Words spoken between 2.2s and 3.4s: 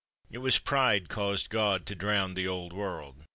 the old world.